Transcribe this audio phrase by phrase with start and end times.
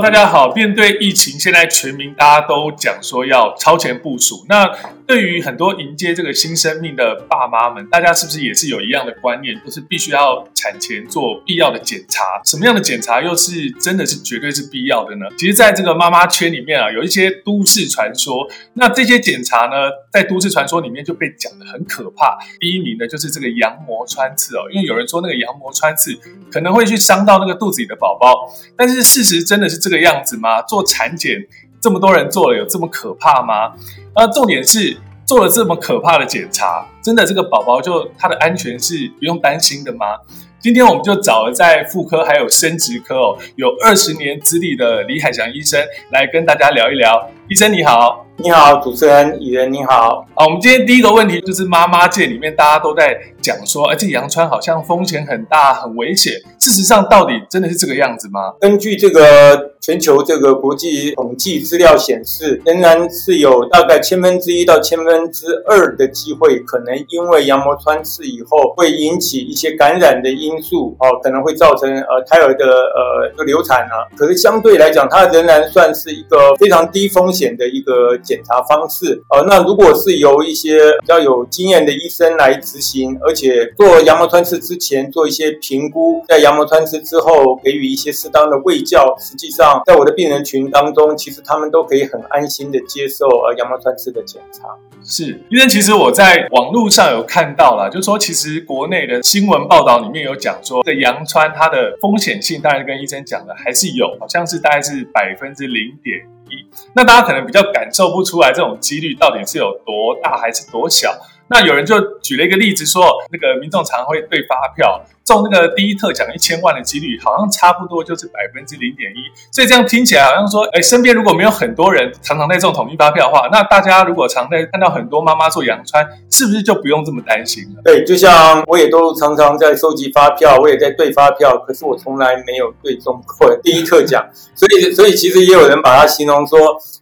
[0.00, 0.50] 大家好。
[0.50, 4.44] 面对疫情，现在全民大家都讲说要超前部署。
[4.48, 4.68] 那
[5.06, 12.40] 对于很多迎接这个新生命的爸妈们，大家是不是也是有一样的观念，就是必须要产前做必要的检查？
[12.44, 15.26] 什么样的检查又是真的是绝对是必要的呢？
[15.36, 18.48] 其实，在这个妈妈圈里面啊，有一些都市传说。
[18.74, 22.38] 那这些检查呢，在都市传说里面就被讲的很可怕。
[22.58, 26.18] 第一名的就是这个羊膜穿刺哦，因为有人说那个羊膜穿刺
[26.50, 30.62] 可能会去伤到那个肚子里的宝宝，但是事实真的是这个样子吗？
[30.62, 31.46] 做产检
[31.84, 33.74] 这么多人做了，有这么可怕吗？
[34.16, 40.16] 那重点是做了这么可怕的检查，真的这个宝宝就他的安全是不用担心的吗？
[40.58, 45.78] 今天我们就找了在妇科还有生殖科哦，有二十年资历的李海祥医生
[46.10, 47.28] 来跟大家聊一聊。
[47.50, 50.26] 医生你好，你好，主持人蚁人你好。
[50.34, 56.32] 啊，我们今天第一个问题就是妈妈界里面大家都在讲说，哎，这羊穿好像风险很大，很危险。
[56.58, 58.54] 事实上，到底真的是这个样子吗？
[58.58, 74.08] 根据这个全球这个国际统计资料显示，仍然是有大概千分之一到千分之二的机会，可能因为羊膜穿刺以后会引起一些感染的因素，哦，可能会造成呃胎儿的呃就流产啊。
[74.16, 79.22] 可是相对来讲，它仍然算是一个非常低风险的一个检查方式。
[79.28, 94.68] 呃，那如果是由一些比较有经验的医生来执行，而且做羊膜穿刺之前做一些评估，在羊膜穿刺之后给予一些适当的喂教，实际上在我的病人群当中，其实他们都可以很安心的接受呃羊膜穿刺的检查。
[95.02, 106.66] 是，因为其实我在网络上有看到了，就说其实国内的新闻报道里面有讲说，这羊穿它的风险性，当然跟医生讲的还是有，好像是大概是百分之零点一。
[106.94, 111.14] 那大家可能比较感受不出来这种几率到底是有多大还是多小。
[111.48, 115.04] 那有人就举了一个例子说，那个民众常会对发票。
[115.24, 127.80] 中那个第一特奖一千万的几率，好像差不多就是百分之零点一，所以这样听起来好像说，哎，身边如果没有很多人常常在中统一发票的话，那大家如果常在看到很多妈妈做羊穿，是不是就不用这么担心了？
[127.82, 136.58] 对，就像我也都常常在收集发票，我也在对发票，可是我从来没有对中过第一特奖，所以 所以其实也有人把它形容说，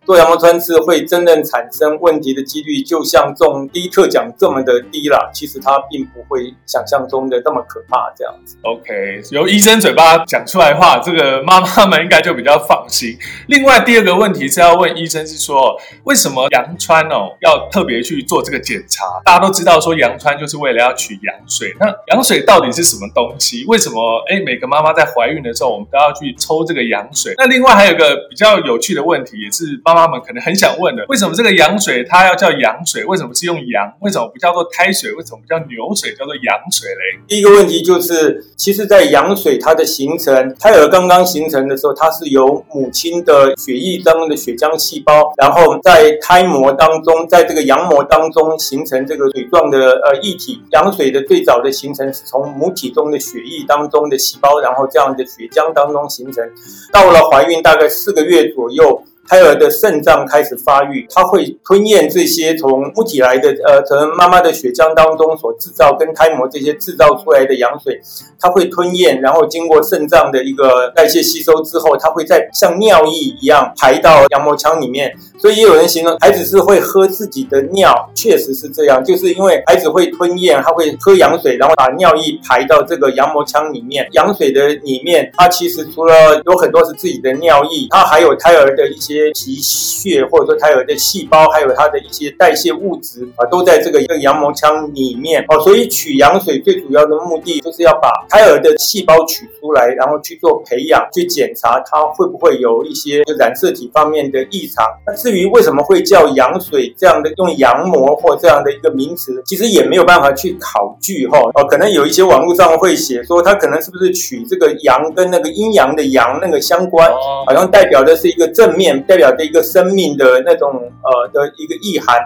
[0.07, 5.31] 做羊毛穿刺会真正产生问题的几率，就像中第一特奖这么的低了。
[5.35, 8.12] 其实它并不会想象中的那么可怕。
[8.17, 13.17] 这样子，OK，由医生嘴巴讲出来话，这个妈妈们应该就比较放心。
[13.49, 19.05] 另外，第二个问题是要问医生，是说为什么羊穿哦要特别去做这个检查？
[19.25, 23.65] 大家都知道说羊穿就是为了要取羊水，那羊水到底是什么东西？
[23.67, 27.35] 为什么哎每个妈妈在怀孕的时候，我们都要去抽这个羊水？
[27.39, 33.05] 那另外还有个比较有趣的问题，也是妈妈们可能很想问的，为什么这个羊水它要叫羊水？
[33.05, 33.93] 为什么是用羊？
[34.01, 35.13] 为什么不叫做胎水？
[35.13, 36.15] 为什么不叫牛水？
[36.15, 37.21] 叫做羊水嘞？
[37.27, 38.02] 第一个问题就是。
[38.03, 50.61] 是，其实，在羊水它的形成，胎儿刚刚形成的时候，它是由母亲的血液当中的血浆细胞，然后在胎膜当中，在这个羊膜当中形成这个水状的呃液体。
[50.73, 56.45] 羊水的最早的形成是从母体中的血液当中的细胞，然后这样的血浆当中形成。
[56.93, 59.03] 到了怀孕大概四个月左右。
[59.29, 68.01] 胎儿的肾脏开始发育，它会吞咽这些从母体来的，呃，从妈妈的血浆当中所制造跟胎膜这些制造出来的羊水，
[68.41, 75.13] 它会吞咽，然后经过肾脏的一个代谢吸收之后，它会在像尿液一样排到羊膜腔里面。
[75.39, 84.07] 所以也有人形容孩子是会喝自己的尿，确实是这样，就是因为孩子会吞咽，他会喝羊水，然后把尿液排到这个羊膜腔里面。
[84.13, 89.12] 羊水的里面，它其实除了有很多是自己的尿液，它还有胎儿的一些。
[89.33, 95.61] 皮屑或者说胎儿的细胞，还有它的一些代谢物质啊，都在这个一个羊膜腔里面哦。
[95.61, 104.85] 所以取羊水最主要的目的就是要把胎儿的细胞取出来，然后去做培养，去检查它会不会有一些染色体方面的异常。
[105.07, 111.65] 那至于为什么会叫羊水这样的用羊膜或这样的一个名词，其实也没有办法去考据哈哦。
[111.65, 117.11] 可能有一些网络上会写说，它可能是不是取这个羊跟那个阴阳的阳那个相关，
[117.47, 119.02] 好像代表的是一个正面。
[119.07, 120.71] 代表着一个生命的那种
[121.03, 122.17] 呃的一个意涵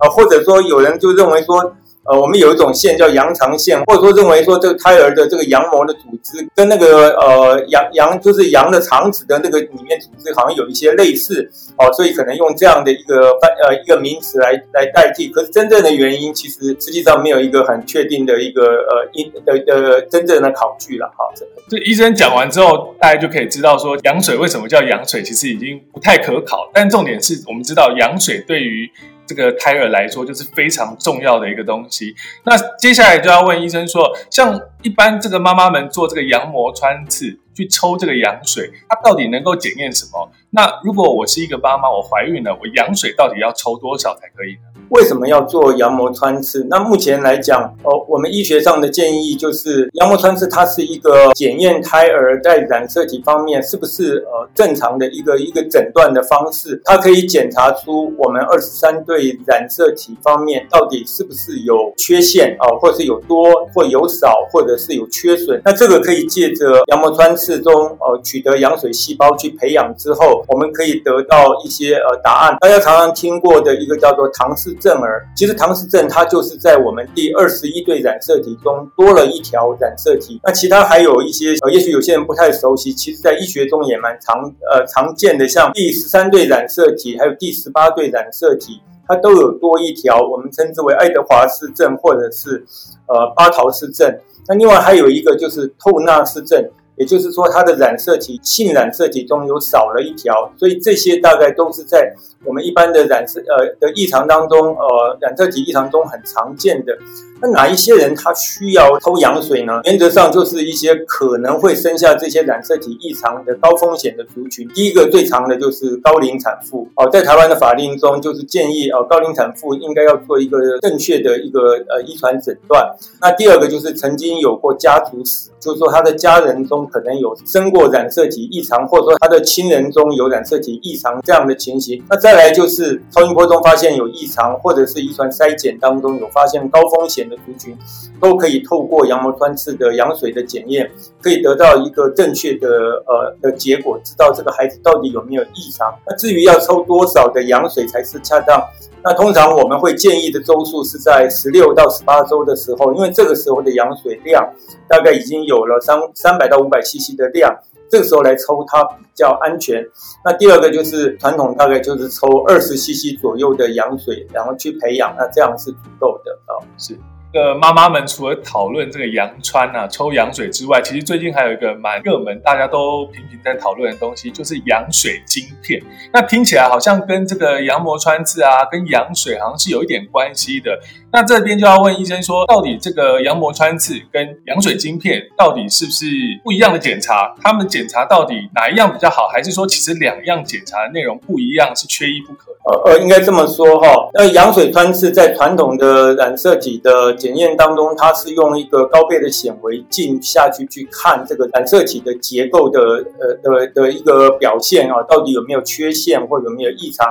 [0.00, 1.74] 呃，或者说有人就认为说。
[2.04, 15.28] 呃，我们有一种线叫羊肠线，或者说认为说这个胎儿的这个羊膜的组织跟那个呃羊羊就是羊的肠子的那个里面组织好像有一些类似哦，所以可能用这样的一个翻呃一个名词来来代替。
[15.28, 21.24] 可是真正的原因其实实际上没有一个很确定的一个呃因的的真正的考据了哈。
[21.68, 26.70] 这医生讲完之后，大家就可以知道说羊水为什么叫羊水，其实已经不太可考。
[26.74, 28.90] 但重点是我们知道羊水对于
[29.26, 32.14] 这个胎儿来说就是非常重要的一个东西。
[32.44, 40.30] 那接下来就要问医生说，像一般这个妈妈们做这个羊膜穿刺去抽这个羊水，它到底能够检验什么？
[40.50, 44.73] 那如果我是一个妈妈，我怀孕了，我羊水到底要抽多少才可以呢？
[44.90, 46.66] 为什么要做羊膜穿刺？
[46.68, 56.80] 那目前来讲，哦，我们医学上的建议就是羊膜穿刺，它是一个检验胎儿在染色体方面是不是呃正常的一个一个诊断的方式。
[56.84, 65.60] 它可以检查出我们二十三对染色体方面到底是不是有缺陷啊，或是有多或有少，或者是有缺损。
[65.64, 72.56] 那这个可以借着羊膜穿刺中呃取得羊水细胞去培养之后，我们可以得到一些呃答案。
[72.60, 74.73] 大家常常听过的一个叫做唐氏。
[74.74, 92.64] 症儿其实唐氏症它就是在我们第二十一对染色体中多了一条染色体，那其他还有一些呃，也许有些人不太熟悉，其实在医学中也蛮常呃常见的，像第十三对染色体还有第十八对染色体，它都有多一条，我们称之为爱德华氏症或者是
[93.06, 94.18] 呃巴陶氏症。
[94.46, 96.68] 那另外还有一个就是透纳氏症。
[96.96, 106.96] 也就是说，它的染色体性染色体中有少了一条，所以这些大概都是在我们一般的染色呃的异常当中，呃染色体异常中很常见的。
[107.40, 109.80] 那哪一些人他需要抽羊水呢？
[109.84, 114.66] 原则上就是一些可能会生下这些染色体异常的高风险的族群。
[114.68, 122.94] 第一个最长的就是高龄产妇哦，在台湾的法令中就是建议哦，高龄产妇应该要做一个正确的一个呃遗传诊断。
[123.20, 132.02] 那第二个就是曾经有过家族史，就是说他的家人中可能有生过染色体异常，或者说他的亲人中有染色体异常这样的情形。
[132.08, 137.36] 那在再来就是超音波中发现有异常，或者是遗传筛检当中有发现高风险的。
[137.44, 137.78] 族群
[138.20, 140.90] 都可以透过羊膜穿刺的羊水的检验，
[141.22, 142.66] 可以得到一个正确的
[143.06, 145.94] 呃的结果，知道这个孩子到底有没有异常。
[146.06, 148.60] 那至于要抽多少的羊水才是恰当，
[149.04, 154.42] 那通常我们会建议的周数是在十六到十八周的时候，因为这个时候的羊水量
[154.88, 157.54] 大概已经有了三三百到五百 CC 的量，
[157.90, 159.84] 这个时候来抽它比较安全。
[160.24, 166.98] 那第二个就是传统大概就是抽二十 CC 左右的羊水，然后去培养，那这样是足够的啊，是。
[167.34, 175.82] 呃妈妈们除了讨论这个羊穿啊、抽羊水之外，其实最近还有一个蛮热门，大家都频频在讨论的东西，就是羊水晶片。
[176.12, 180.78] 那听起来好像跟这个羊膜穿刺啊、跟羊水好像是有一点关系的。
[181.14, 186.06] 那这边就要问医生说，到底这个羊膜穿刺跟羊水晶片到底是不是
[186.42, 187.32] 不一样的检查？
[187.40, 189.28] 他们检查到底哪一样比较好？
[189.28, 192.50] 还是说其实两样检查的内容不一样，是缺一不可？
[192.64, 194.08] 呃呃，应该这么说哈。
[194.14, 202.80] 那羊水穿刺在传统的染色体的检验当中，它是用一个高倍的显微镜下去去看这个染色体的结构的
[203.20, 207.06] 呃的的一个表现啊，到底有没有缺陷或有没有异常？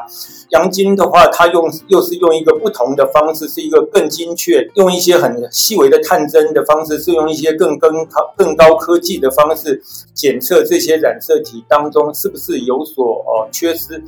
[0.50, 3.88] 羊精的话，它用又是用一个不同的方式，是一个。
[3.94, 9.82] 更精确，用一些很细微的探针的方式，是用一些更更高更高科技的方式
[10.14, 14.04] 检测这些染色体当中是不是有所哦缺失。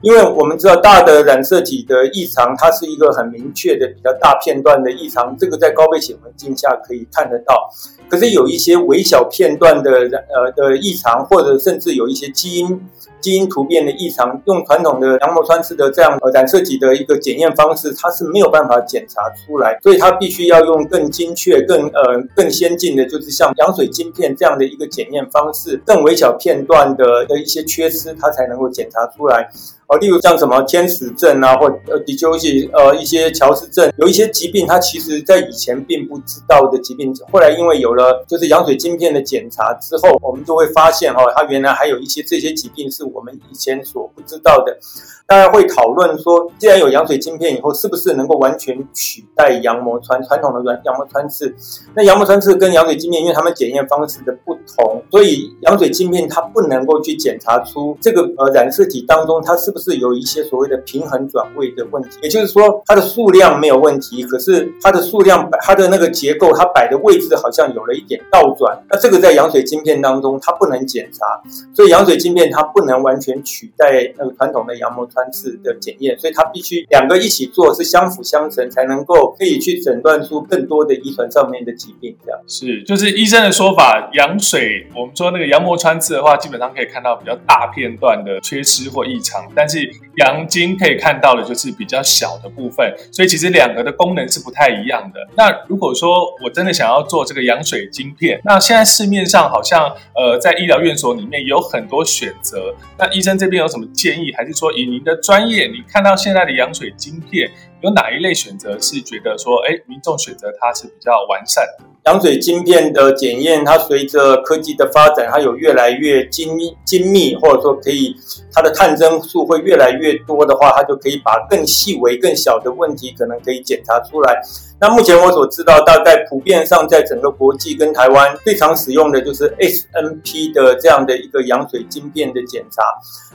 [0.00, 7.68] 因为我们知道大的染色体的异常，它是一个很明确的比较大片段的异常，这个在高倍显微镜下可以看得到。
[8.08, 12.80] 可是有一些微小片段的呃的异常，或者甚至有一些基因。
[13.20, 29.50] 基因突变的异常，用传统的羊膜穿刺的这样染色体的一个检验方式，它是没有办法检查出来，所以它必须要用更精确、更呃更先进的，就是像羊水晶片这样的一个检验方式，更微小片段的的一些缺失，它才能够检查出来。
[29.88, 44.78] 哦，例如像什么天使症啊，或呃迪丘西呃一些乔氏症，有一些疾病，它其实在以前并不知道的疾病，后来因为有了就是羊水晶片的检查之后，我们就会发现哈，它原来还有一些这些疾病是我们以前所不知道的。
[45.26, 51.54] 大家会讨论说，既然有羊水晶片以后，是不是能够完全取代羊膜穿传统的软羊膜穿刺？
[51.94, 62.10] 那羊膜穿刺跟羊水晶片，因为他们检验方式的不同，所以羊水镜片它不能够去检查出这个呃染色体当中它是不是有一些所谓的平衡转位的问题。
[62.22, 68.80] 也就是说，它的数量没有问题，可是它的数量摆它的那个结构，它摆的位置好像有了一点倒转。
[68.88, 71.26] 那这个在羊水镜片当中它不能检查，
[71.74, 75.08] 所以羊水镜片它不能完全取代那个传统的羊膜。
[75.10, 82.14] 穿刺的检验，所以它必须两个一起做，是相辅相成，才能够可以去诊断出更多的遗传上面的疾病。
[82.22, 84.57] 这样是，就是医生的说法，羊水
[84.94, 95.20] 我们说那个羊膜穿刺的话，基本上可以看到比较大片段的缺失或异常，但是羊精可以看到的就是比较小的部分，所以其实两个的功能是不太一样的。
[95.34, 104.98] 那如果说我真的想要做这个羊水晶片，那现在市面上好像呃在医疗院所里面有很多选择，那医生这边有什么建议，还是说以您？
[105.08, 107.48] 的专业，你看到现在的羊水晶片
[107.80, 111.84] 有哪一类选择是觉得说，哎，民众选择它是比较完善的？
[112.06, 118.16] 羊水晶片的检验，它随着科技的发展，它有越来越精精密，或者说可以
[118.52, 124.42] 它的探针数会越来越多的话，它就可以把更细微、更小的问题可能可以检查出来。
[124.80, 132.82] 那目前我所知道，大概普遍上在整个国际跟台湾最常使用的就是 SNP 的这样的一个羊水晶片的检查。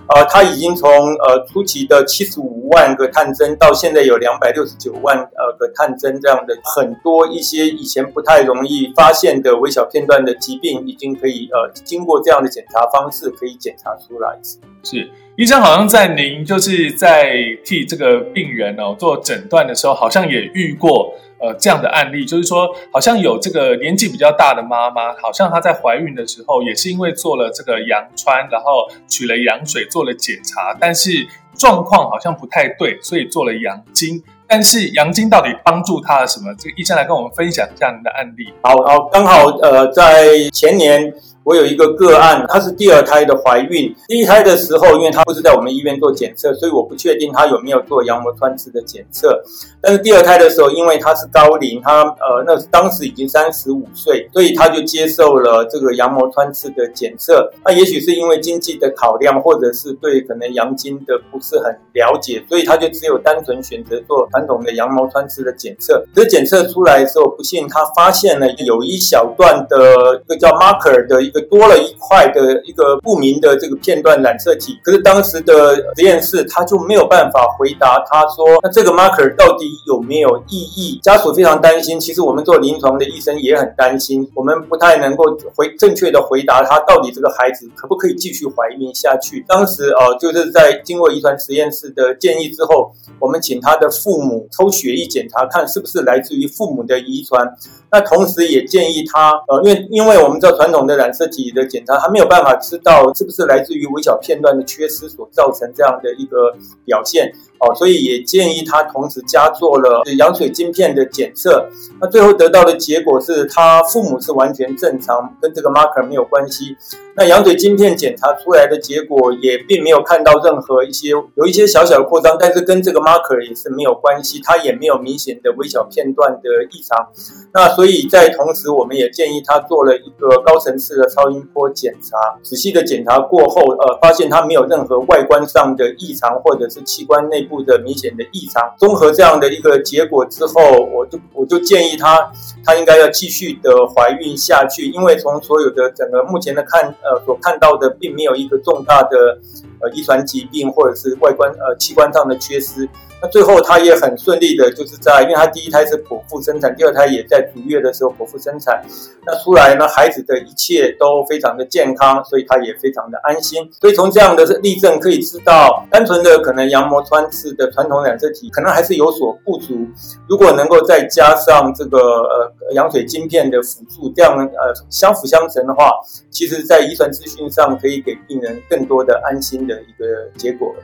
[0.08, 14.40] 呃，它已经从呃初期的七十五万个探针，到现在有两百六十九万呃个探针，这样的很多一些以前不太容易发现的微小片段的疾病，已经可以呃经过这样的检查方式可以检查出来。
[14.84, 17.34] 是医生，好像在您就是在
[17.66, 21.14] 替这个病人哦做诊断的时候，好像也遇过。
[21.44, 34.24] 呃，这样的案例就是说，好像有这个年纪比较大的妈妈，好像她在怀孕的时候也是因为做了这个羊穿，然后取了羊水做了检查，但是状况好像不太对，所以做了羊精。
[34.48, 36.56] 但是羊精到底帮助她了什么？
[36.58, 38.54] 这个医生来跟我们分享一下您的案例。
[38.62, 41.14] 好，好，刚好呃，在前年。
[41.44, 43.94] 我有一个个案，她是第二胎的怀孕。
[44.08, 49.44] 第一胎的时候，因为她不是在我们医院做检测，所以我不确定她有没有做羊膜穿刺的检测。
[49.82, 57.52] 但是第二胎的时候，因为她是高龄，她呃那当时已经三十五岁，所以她就接受了这个羊膜穿刺的检测。
[57.66, 66.06] 那也许是因为经济的考量，或者是对可能羊精的不是很了解，所以她就只有单纯选择做传统的羊膜穿刺的检测。
[66.16, 71.33] 可是检测出来的时候，不幸她发现了有一小段的一个叫 marker 的。
[71.34, 81.00] 个多了一块的一个不明的这个片段染色体，可是当时的实验室他就没有办法回答，他说那这个 marker 到底有没有意义？
[81.02, 85.26] 家属非常担心，其实我们做临床的医生也很担心，我们不太能够
[85.56, 89.44] 回正确的回答他到底这个孩子可不可以继续怀孕下去。
[89.48, 97.48] 当时哦，就是在经过遗传实验室的建议之后，我们请他的父母抽血液检查，看是不是来自于父母的遗传。
[97.92, 107.32] 那同时也建议他，呃，因为因为我们知道传统的染色自己的检查，还没有办法知道是不是来自于微小片段的缺失所造成这样的一个表现。
[107.64, 111.70] 哦，所以也建议他同时加做了羊水晶片的检测。
[112.02, 116.76] 那最后得到的结果是他父母是完全正常，跟这个 marker 没有关系。
[117.16, 127.08] 那羊水晶片检查出来的结果也并没有看到任何一些有一些小小的扩张，但是跟这个 marker 也是没有关系，它也没有明显的微小片段的异常。
[127.54, 132.18] 那所以在同时，我们也建议他做了一个高层次的超音波检查。
[132.42, 137.53] 仔细的检查过后，呃，发现他没有任何外观上的异常，或者是器官内部。
[137.62, 140.62] 的明显的异常，综合这样的一个结果之后，
[140.94, 142.32] 我就我就建议她，
[142.64, 149.38] 她应该要继续的怀孕下去，因为从所有的整个目前的看，呃，所看到的并没有一个重大的
[149.84, 152.88] 呃遗传疾病或者是外观呃器官上的缺失。
[153.22, 158.84] 那最后他也很顺利的，就是在，因为他第一胎是剖腹生产，第二胎也在足月的时候剖腹生产，
[159.26, 163.72] 那出来呢，孩子的一切都非常的健康，所以他也非常的安心。
[163.80, 169.88] 所以从这样的例证可以知道，单纯的可能羊膜穿刺的传统染色体可能还是有所不足，
[170.28, 175.92] 如果能够再加上这个呃羊水晶片的辅助，这样呃相辅相成的话，
[176.30, 180.76] 其实在遗传资讯上可以给病人更多的安心的一个结果。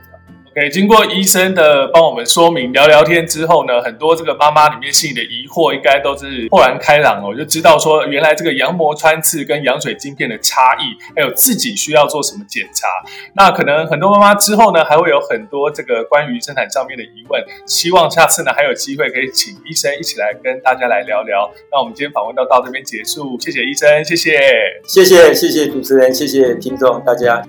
[0.52, 12.88] OK，经过医生的帮我们说明聊聊天之后呢，很多这个妈妈里面心里的疑惑应该都是豁然开朗哦，就知道说原来这个羊膜穿刺跟羊水晶片的差异，还有自己需要做什么检查。
[13.36, 21.48] 那可能很多妈妈之后呢，还会有很多这个关于生产上面的疑问，希望下次呢还有机会可以请医生一起来跟大家来聊聊。
[21.70, 24.40] 那我们今天访问到到这边结束，谢谢医生，谢谢，
[24.84, 27.40] 谢谢谢谢主持人，谢谢听众大家。